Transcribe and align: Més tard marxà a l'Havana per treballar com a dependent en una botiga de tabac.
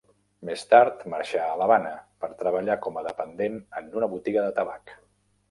Més 0.49 0.61
tard 0.69 1.03
marxà 1.13 1.43
a 1.49 1.57
l'Havana 1.59 1.91
per 2.23 2.31
treballar 2.41 2.79
com 2.87 2.99
a 2.99 3.05
dependent 3.09 3.61
en 3.83 3.95
una 4.01 4.11
botiga 4.17 4.49
de 4.49 4.59
tabac. 4.59 4.99